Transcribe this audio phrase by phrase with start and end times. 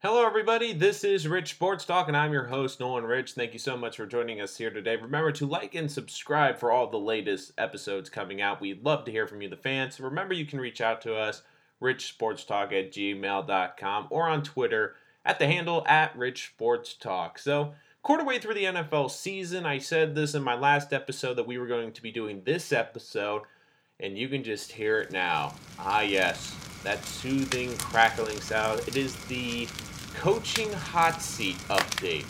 [0.00, 0.72] Hello, everybody.
[0.72, 3.32] This is Rich Sports Talk, and I'm your host, Nolan Rich.
[3.32, 4.94] Thank you so much for joining us here today.
[4.94, 8.60] Remember to like and subscribe for all the latest episodes coming out.
[8.60, 9.98] We'd love to hear from you, the fans.
[9.98, 11.42] Remember, you can reach out to us,
[11.82, 17.40] richsportstalk at gmail.com, or on Twitter at the handle at Rich Sports Talk.
[17.40, 17.74] So,
[18.04, 21.58] quarter way through the NFL season, I said this in my last episode that we
[21.58, 23.42] were going to be doing this episode,
[23.98, 25.56] and you can just hear it now.
[25.76, 26.54] Ah, yes,
[26.84, 28.78] that soothing, crackling sound.
[28.86, 29.66] It is the
[30.18, 32.26] coaching hot seat update.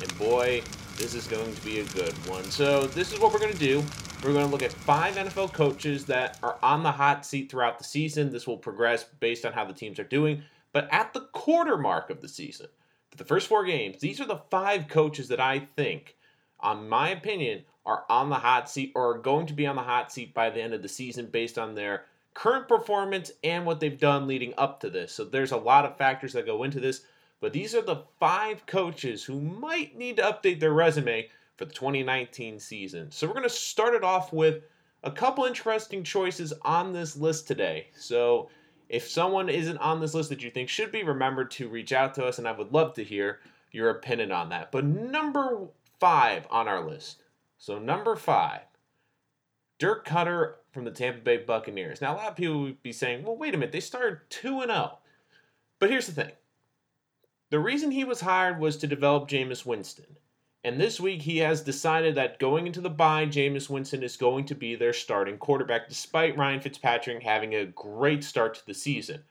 [0.00, 0.62] And boy,
[0.96, 2.42] this is going to be a good one.
[2.44, 3.84] So, this is what we're going to do.
[4.24, 7.76] We're going to look at five NFL coaches that are on the hot seat throughout
[7.76, 8.32] the season.
[8.32, 10.44] This will progress based on how the teams are doing.
[10.72, 12.68] But at the quarter mark of the season,
[13.10, 16.16] for the first four games, these are the five coaches that I think,
[16.58, 19.82] on my opinion, are on the hot seat or are going to be on the
[19.82, 23.80] hot seat by the end of the season based on their current performance and what
[23.80, 25.12] they've done leading up to this.
[25.12, 27.02] So there's a lot of factors that go into this.
[27.46, 31.72] But these are the five coaches who might need to update their resume for the
[31.72, 33.12] 2019 season.
[33.12, 34.64] So we're going to start it off with
[35.04, 37.86] a couple interesting choices on this list today.
[37.94, 38.48] So
[38.88, 42.14] if someone isn't on this list that you think should be, remember to reach out
[42.14, 43.38] to us, and I would love to hear
[43.70, 44.72] your opinion on that.
[44.72, 45.68] But number
[46.00, 47.22] five on our list.
[47.58, 48.62] So number five,
[49.78, 52.00] Dirk Koetter from the Tampa Bay Buccaneers.
[52.00, 54.62] Now a lot of people would be saying, "Well, wait a minute, they started two
[54.62, 54.98] and zero."
[55.78, 56.32] But here's the thing:
[57.50, 60.16] the reason he was hired was to develop Jameis Winston.
[60.64, 64.46] And this week he has decided that going into the bye, Jameis Winston is going
[64.46, 69.22] to be their starting quarterback, despite Ryan Fitzpatrick having a great start to the season.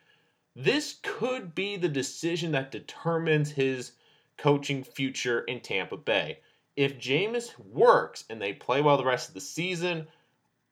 [0.55, 3.91] This could be the decision that determines his
[4.37, 6.39] coaching future in Tampa Bay.
[6.77, 10.07] If Jameis works and they play well the rest of the season,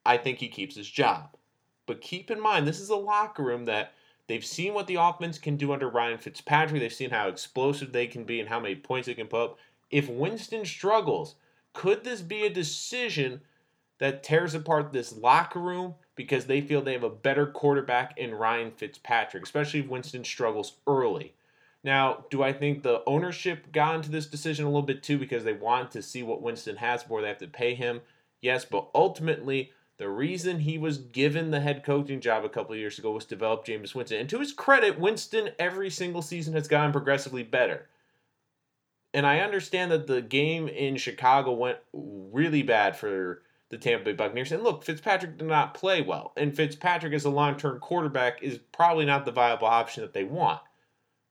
[0.05, 1.35] I think he keeps his job.
[1.85, 3.93] But keep in mind, this is a locker room that
[4.27, 6.79] They've seen what the offense can do under Ryan Fitzpatrick.
[6.79, 9.57] They've seen how explosive they can be and how many points they can put up.
[9.91, 11.35] If Winston struggles,
[11.73, 13.41] could this be a decision
[13.99, 18.33] that tears apart this locker room because they feel they have a better quarterback in
[18.33, 21.33] Ryan Fitzpatrick, especially if Winston struggles early?
[21.83, 25.43] Now, do I think the ownership got into this decision a little bit too because
[25.43, 28.01] they want to see what Winston has before they have to pay him?
[28.41, 32.97] Yes, but ultimately, the reason he was given the head coaching job a couple years
[32.97, 34.19] ago was to develop Jameis Winston.
[34.19, 37.87] And to his credit, Winston every single season has gotten progressively better.
[39.13, 44.13] And I understand that the game in Chicago went really bad for the Tampa Bay
[44.13, 44.51] Buccaneers.
[44.51, 46.33] And look, Fitzpatrick did not play well.
[46.35, 50.61] And Fitzpatrick as a long-term quarterback is probably not the viable option that they want.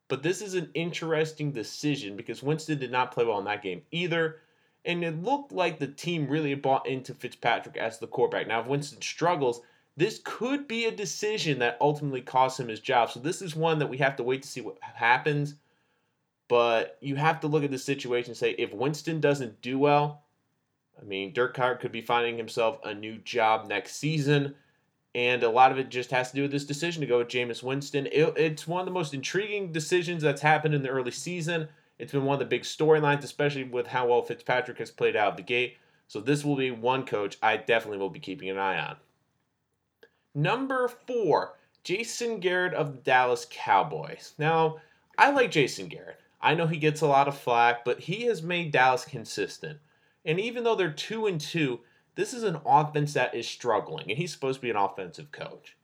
[0.08, 3.82] But this is an interesting decision because Winston did not play well in that game
[3.90, 4.36] either.
[4.84, 8.48] And it looked like the team really bought into Fitzpatrick as the quarterback.
[8.48, 9.60] Now, if Winston struggles,
[9.96, 13.10] this could be a decision that ultimately costs him his job.
[13.10, 15.54] So this is one that we have to wait to see what happens.
[16.48, 20.24] But you have to look at the situation and say if Winston doesn't do well,
[21.00, 24.54] I mean, Dirk Koetter could be finding himself a new job next season.
[25.14, 27.28] And a lot of it just has to do with this decision to go with
[27.28, 28.06] Jameis Winston.
[28.06, 31.68] It, it's one of the most intriguing decisions that's happened in the early season.
[32.02, 35.28] It's been one of the big storylines, especially with how well Fitzpatrick has played out
[35.30, 35.76] of the gate.
[36.08, 38.96] So this will be one coach I definitely will be keeping an eye on.
[40.34, 41.54] Number four,
[41.84, 44.34] Jason Garrett of the Dallas Cowboys.
[44.36, 44.78] Now,
[45.16, 46.18] I like Jason Garrett.
[46.40, 49.78] I know he gets a lot of flack, but he has made Dallas consistent.
[50.24, 51.82] And even though they're two and two,
[52.16, 55.76] this is an offense that is struggling, and he's supposed to be an offensive coach.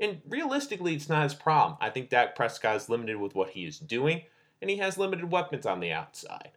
[0.00, 1.76] And realistically, it's not his problem.
[1.82, 4.22] I think Dak Prescott is limited with what he is doing
[4.60, 6.50] and he has limited weapons on the outside.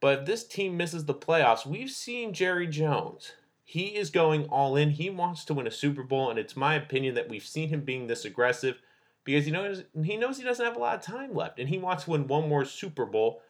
[0.00, 3.32] But if this team misses the playoffs, we've seen Jerry Jones.
[3.64, 4.90] He is going all in.
[4.90, 7.82] He wants to win a Super Bowl, and it's my opinion that we've seen him
[7.82, 8.82] being this aggressive
[9.24, 11.78] because he knows he knows he doesn't have a lot of time left, and he
[11.78, 13.42] wants to win one more Super Bowl.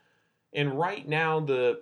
[0.52, 1.80] And right now, the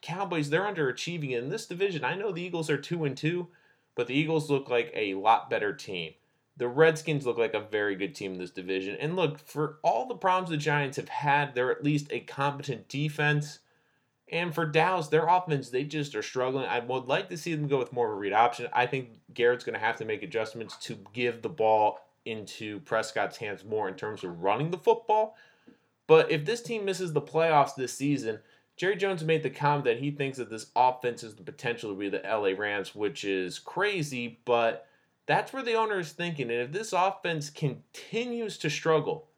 [0.00, 2.04] Cowboys they're underachieving in this division.
[2.04, 3.48] I know the Eagles are two and two,
[3.94, 6.14] but the Eagles look like a lot better team
[6.56, 8.96] the Redskins look like a very good team in this division.
[9.00, 12.88] And look, for all the problems the Giants have had, they're at least a competent
[12.88, 13.60] defense.
[14.30, 16.66] And for Dallas, their offense, they just are struggling.
[16.66, 18.68] I would like to see them go with more of a read option.
[18.72, 23.36] I think Garrett's going to have to make adjustments to give the ball into Prescott's
[23.36, 25.36] hands more in terms of running the football.
[26.06, 28.40] But if this team misses the playoffs this season,
[28.76, 31.98] Jerry Jones made the comment that he thinks that this offense has the potential to
[31.98, 34.86] be the LA Rams, which is crazy, but
[35.26, 36.50] that's where the owner is thinking.
[36.50, 39.28] And if this offense continues to struggle,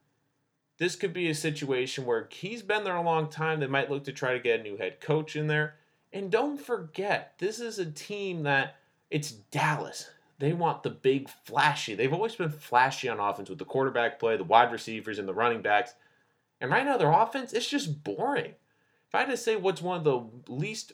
[0.78, 3.60] this could be a situation where he's been there a long time.
[3.60, 5.76] They might look to try to get a new head coach in there.
[6.12, 8.76] And don't forget, this is a team that
[9.10, 10.10] it's Dallas.
[10.38, 11.94] They want the big flashy.
[11.94, 15.34] They've always been flashy on offense with the quarterback play, the wide receivers, and the
[15.34, 15.94] running backs.
[16.60, 18.54] And right now, their offense, it's just boring.
[19.08, 20.92] If I had to say what's one of the least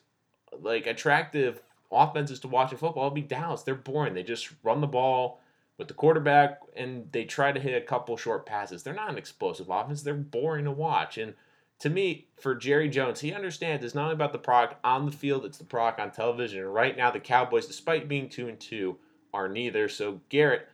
[0.58, 3.62] like attractive offenses to watch in football, it'd be Dallas.
[3.62, 4.14] They're boring.
[4.14, 5.40] They just run the ball
[5.78, 8.82] with the quarterback and they try to hit a couple short passes.
[8.82, 10.02] They're not an explosive offense.
[10.02, 11.16] They're boring to watch.
[11.19, 11.34] And
[11.81, 15.12] to me, for Jerry Jones, he understands it's not only about the product on the
[15.12, 16.60] field, it's the product on television.
[16.60, 18.98] And right now, the Cowboys, despite being two and two,
[19.32, 19.88] are neither.
[19.88, 20.69] So Garrett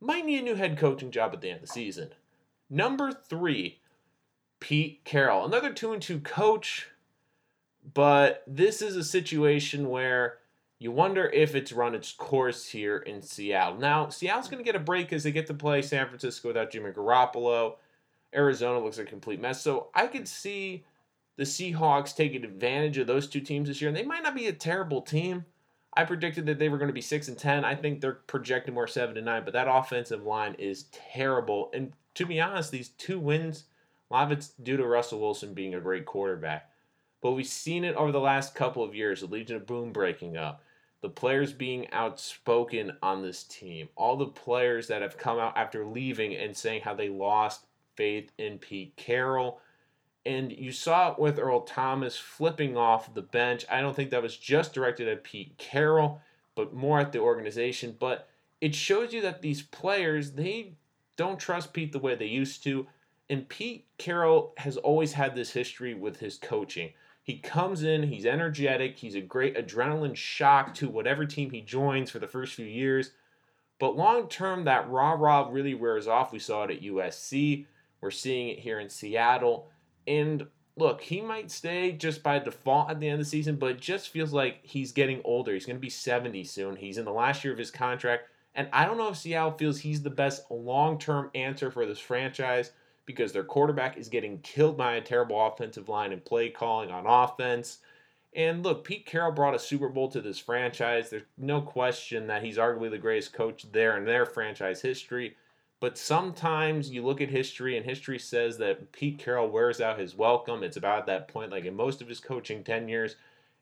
[0.00, 2.10] might need a new head coaching job at the end of the season.
[2.68, 3.80] Number three,
[4.60, 6.88] Pete Carroll, another two and two coach,
[7.94, 10.38] but this is a situation where
[10.78, 13.78] you wonder if it's run its course here in Seattle.
[13.78, 16.70] Now, Seattle's going to get a break as they get to play San Francisco without
[16.70, 17.76] Jimmy Garoppolo.
[18.34, 19.60] Arizona looks like a complete mess.
[19.60, 20.84] So I could see
[21.36, 24.46] the Seahawks taking advantage of those two teams this year, and they might not be
[24.46, 25.44] a terrible team.
[25.96, 27.64] I predicted that they were going to be six and ten.
[27.64, 31.70] I think they're projected more seven and nine, but that offensive line is terrible.
[31.72, 33.64] And to be honest, these two wins,
[34.10, 36.70] a lot of it's due to Russell Wilson being a great quarterback.
[37.20, 40.36] But we've seen it over the last couple of years, the Legion of Boom breaking
[40.36, 40.62] up,
[41.00, 45.84] the players being outspoken on this team, all the players that have come out after
[45.84, 47.66] leaving and saying how they lost
[47.96, 49.60] faith in Pete Carroll.
[50.24, 53.64] And you saw it with Earl Thomas flipping off the bench.
[53.70, 56.20] I don't think that was just directed at Pete Carroll,
[56.54, 57.96] but more at the organization.
[57.98, 58.28] But
[58.60, 60.74] it shows you that these players, they
[61.16, 62.86] don't trust Pete the way they used to.
[63.30, 66.92] And Pete Carroll has always had this history with his coaching.
[67.28, 72.10] He comes in, he's energetic, he's a great adrenaline shock to whatever team he joins
[72.10, 73.10] for the first few years.
[73.78, 76.32] But long term, that rah rah really wears off.
[76.32, 77.66] We saw it at USC.
[78.00, 79.68] We're seeing it here in Seattle.
[80.06, 83.72] And look, he might stay just by default at the end of the season, but
[83.72, 85.52] it just feels like he's getting older.
[85.52, 86.76] He's going to be 70 soon.
[86.76, 88.22] He's in the last year of his contract.
[88.54, 91.98] And I don't know if Seattle feels he's the best long term answer for this
[91.98, 92.72] franchise
[93.08, 97.06] because their quarterback is getting killed by a terrible offensive line and play calling on
[97.06, 97.78] offense.
[98.34, 101.08] And look, Pete Carroll brought a Super Bowl to this franchise.
[101.08, 105.36] There's no question that he's arguably the greatest coach there in their franchise history.
[105.80, 110.14] But sometimes you look at history, and history says that Pete Carroll wears out his
[110.14, 110.62] welcome.
[110.62, 113.16] It's about that point, like in most of his coaching tenures.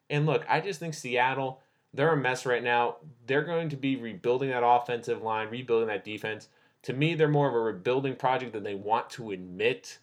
[0.09, 1.61] And look, I just think Seattle,
[1.93, 2.97] they're a mess right now.
[3.27, 6.49] They're going to be rebuilding that offensive line, rebuilding that defense.
[6.87, 9.97] To me, they're more of a rebuilding project than they want to admit.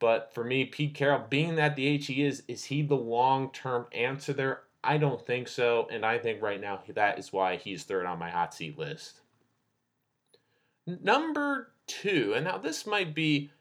[0.00, 3.52] But for me, Pete Carroll, being that the H he is, is he the long
[3.52, 4.62] term answer there?
[4.82, 5.86] I don't think so.
[5.88, 9.20] And I think right now that is why he's third on my hot seat list.
[10.84, 13.52] Number two, and now this might be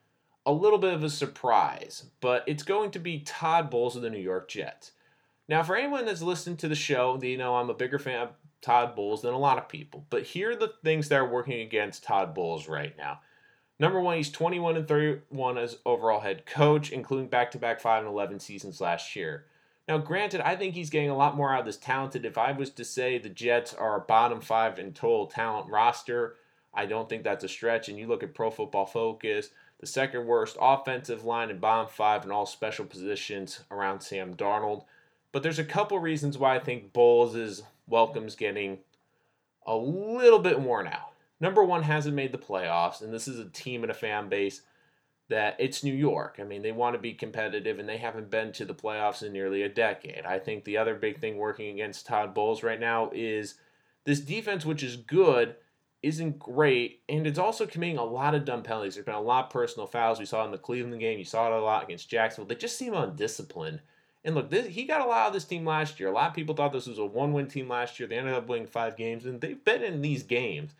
[0.44, 4.10] a little bit of a surprise, but it's going to be Todd Bowles of the
[4.10, 4.94] New York Jets.
[5.48, 8.30] Now, for anyone that's listened to the show, you know I'm a bigger fan of
[8.66, 10.06] Todd Bowles than a lot of people.
[10.10, 13.20] But here are the things that are working against Todd Bowles right now.
[13.80, 18.40] Number one, he's 21 and 31 as overall head coach, including back-to-back 5 and 11
[18.40, 19.46] seasons last year.
[19.88, 22.26] Now, granted, I think he's getting a lot more out of this talented.
[22.26, 26.38] If I was to say the Jets are bottom five in total talent roster,
[26.74, 27.88] I don't think that's a stretch.
[27.88, 32.26] And you look at Pro Football Focus, the second worst offensive line and bottom five
[32.26, 34.86] in all special positions around Sam Darnold.
[35.32, 38.80] But there's a couple reasons why I think Bowles' welcome's getting
[39.66, 41.14] a little bit worn out.
[41.40, 44.62] Number one, hasn't made the playoffs, and this is a team and a fan base
[45.28, 46.38] that it's New York.
[46.40, 49.34] I mean, they want to be competitive, and they haven't been to the playoffs in
[49.34, 50.26] nearly a decade.
[50.26, 53.56] I think the other big thing working against Todd Bowles right now is
[54.06, 55.56] this defense, which is good,
[56.04, 58.94] isn't great, and it's also committing a lot of dumb penalties.
[58.94, 60.20] There's been a lot of personal fouls.
[60.20, 61.18] We saw in the Cleveland game.
[61.18, 62.48] You saw it a lot against Jacksonville.
[62.48, 63.82] They just seem undisciplined.
[64.26, 66.10] And look, this, he got a lot of this team last year.
[66.10, 68.10] A lot of people thought this was a one-win team last year.
[68.10, 70.72] They ended up winning five games, and they've been in these games.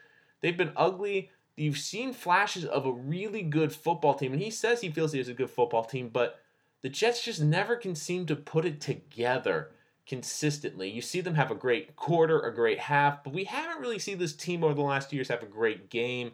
[0.42, 1.30] They've been ugly.
[1.56, 5.20] You've seen flashes of a really good football team, and he says he feels he
[5.20, 6.40] has a good football team, but
[6.82, 9.72] the Jets just never can seem to put it together
[10.08, 10.90] consistently.
[10.90, 14.18] You see them have a great quarter, a great half, but we haven't really seen
[14.18, 16.32] this team over the last two years have a great game.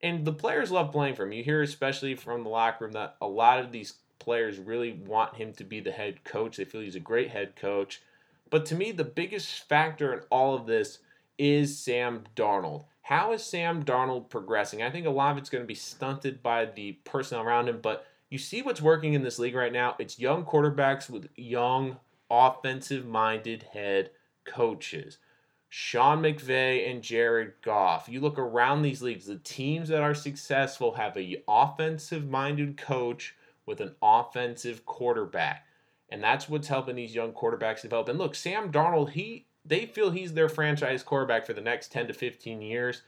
[0.00, 1.32] And the players love playing for him.
[1.32, 5.36] You hear, especially from the locker room, that a lot of these players really want
[5.36, 6.56] him to be the head coach.
[6.56, 8.02] They feel he's a great head coach.
[8.50, 10.98] But to me, the biggest factor in all of this
[11.38, 12.84] is Sam Darnold.
[13.02, 14.82] How is Sam Darnold progressing?
[14.82, 17.80] I think a lot of it's going to be stunted by the personnel around him,
[17.80, 19.96] but you see what's working in this league right now.
[19.98, 21.96] It's young quarterbacks with young
[22.30, 24.10] offensive minded head
[24.44, 25.18] coaches.
[25.70, 28.08] Sean McVay and Jared Goff.
[28.08, 33.34] You look around these leagues, the teams that are successful have a offensive minded coach
[33.68, 35.66] with an offensive quarterback.
[36.10, 38.08] And that's what's helping these young quarterbacks develop.
[38.08, 42.08] And look, Sam Darnold, he they feel he's their franchise quarterback for the next 10
[42.08, 43.02] to 15 years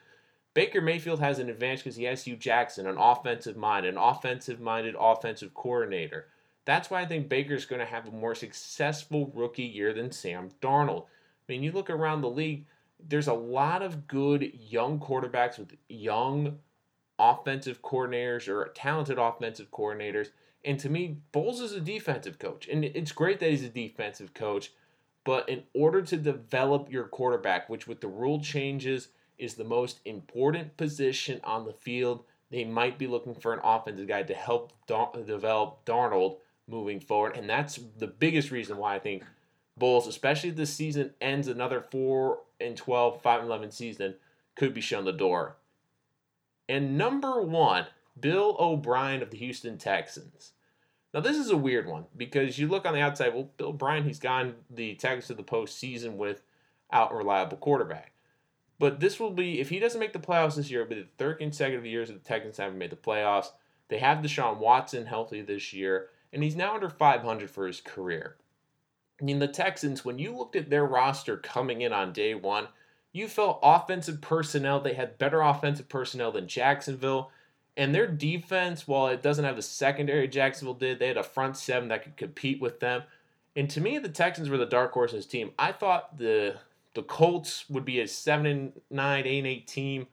[0.53, 4.61] Baker Mayfield has an advantage because he has Hue Jackson, an offensive mind, an offensive
[4.61, 6.27] minded offensive coordinator.
[6.65, 10.51] That's why I think Baker's going to have a more successful rookie year than Sam
[10.61, 11.05] Darnold.
[11.05, 12.67] I mean, you look around the league,
[12.99, 16.59] there's a lot of good young quarterbacks with young
[17.19, 20.29] offensive coordinators or talented offensive coordinators.
[20.65, 22.69] And to me, Bowles is a defensive coach.
[22.69, 24.73] And it's great that he's a defensive coach.
[25.25, 30.01] But in order to develop your quarterback, which with the rule changes is the most
[30.05, 34.73] important position on the field, they might be looking for an offensive guy to help
[34.87, 37.37] develop Darnold moving forward.
[37.37, 39.25] And that's the biggest reason why I think
[39.77, 44.15] Bowles, especially if this season ends another 4 and 12, 5 and 11 season,
[44.57, 45.57] could be shown the door.
[46.69, 47.87] And number one,
[48.21, 50.53] Bill O'Brien of the Houston Texans.
[51.13, 54.05] Now, this is a weird one because you look on the outside, well, Bill O'Brien,
[54.05, 58.13] he's gone the Texans to the postseason without a reliable quarterback.
[58.79, 61.09] But this will be, if he doesn't make the playoffs this year, it'll be the
[61.19, 63.49] third consecutive years that the Texans haven't made the playoffs.
[63.89, 68.37] They have Deshaun Watson healthy this year, and he's now under 500 for his career.
[69.21, 72.69] I mean, the Texans, when you looked at their roster coming in on day one,
[73.13, 77.31] you felt offensive personnel, they had better offensive personnel than Jacksonville.
[77.77, 81.57] And their defense, while it doesn't have the secondary Jacksonville did, they had a front
[81.57, 83.03] seven that could compete with them.
[83.57, 85.53] And to me, the Texans were the dark horses team.
[85.59, 86.57] I thought the
[86.95, 90.09] the Colts would be a seven and nine, eight and eight team.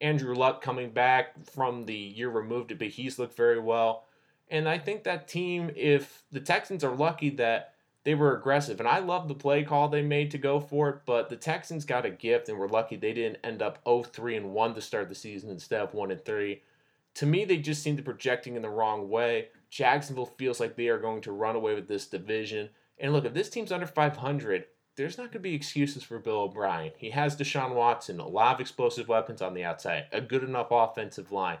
[0.00, 4.04] Andrew Luck coming back from the year removed, but he's looked very well.
[4.50, 8.80] And I think that team, if the Texans are lucky that they were aggressive.
[8.80, 11.84] And I love the play call they made to go for it, but the Texans
[11.84, 15.08] got a gift and were lucky they didn't end up 0-3 and 1 to start
[15.08, 16.62] the season instead of 1 and 3.
[17.14, 19.48] To me, they just seem to be projecting in the wrong way.
[19.70, 22.70] Jacksonville feels like they are going to run away with this division.
[22.98, 24.64] And look, if this team's under 500,
[24.96, 26.92] there's not going to be excuses for Bill O'Brien.
[26.96, 30.68] He has Deshaun Watson, a lot of explosive weapons on the outside, a good enough
[30.70, 31.58] offensive line,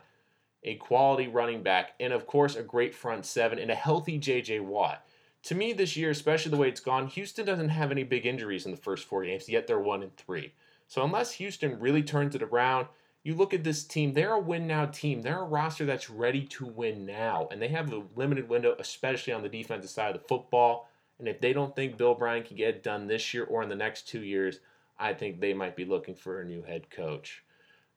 [0.62, 4.60] a quality running back, and of course, a great front seven and a healthy J.J.
[4.60, 5.04] Watt
[5.44, 8.64] to me this year, especially the way it's gone, Houston doesn't have any big injuries
[8.64, 10.52] in the first four games, yet they're one and three.
[10.88, 12.86] So unless Houston really turns it around,
[13.24, 15.22] you look at this team, they're a win now team.
[15.22, 17.48] They're a roster that's ready to win now.
[17.50, 20.90] And they have a limited window, especially on the defensive side of the football.
[21.18, 23.70] And if they don't think Bill O'Brien can get it done this year or in
[23.70, 24.60] the next two years,
[24.98, 27.42] I think they might be looking for a new head coach.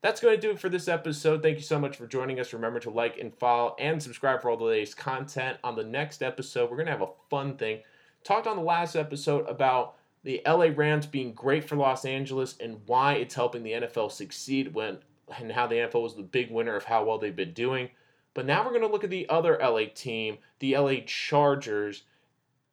[0.00, 1.42] That's going to do it for this episode.
[1.42, 2.54] Thank you so much for joining us.
[2.54, 5.58] Remember to like and follow and subscribe for all the latest content.
[5.62, 7.80] On the next episode, we're going to have a fun thing.
[8.24, 12.80] Talked on the last episode about the LA Rams being great for Los Angeles and
[12.86, 14.98] why it's helping the NFL succeed when
[15.38, 17.90] and how the NFL was the big winner of how well they've been doing.
[18.34, 22.04] But now we're going to look at the other LA team, the LA Chargers,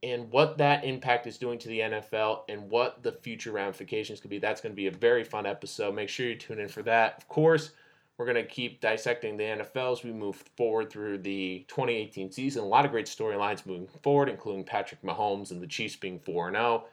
[0.03, 4.29] and what that impact is doing to the NFL and what the future ramifications could
[4.29, 4.37] be.
[4.37, 5.95] That's going to be a very fun episode.
[5.95, 7.17] Make sure you tune in for that.
[7.17, 7.71] Of course,
[8.17, 12.63] we're going to keep dissecting the NFL as we move forward through the 2018 season.
[12.63, 16.51] A lot of great storylines moving forward, including Patrick Mahomes and the Chiefs being 4
[16.51, 16.85] 0.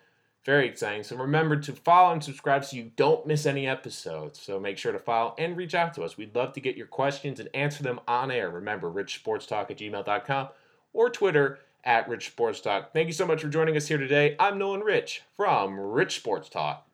[0.45, 1.05] Very exciting.
[1.05, 4.41] So remember to follow and subscribe so you don't miss any episodes.
[4.41, 6.17] So make sure to follow and reach out to us.
[6.17, 8.51] We'd love to get your questions and answer them on air.
[8.51, 10.49] Remember, richsportstalk at gmail.com
[10.93, 12.93] or Twitter at Rich Sports Talk.
[12.93, 14.37] Thank you so much for joining us here today.
[14.39, 16.87] I'm Nolan Rich from Rich Sports Talk.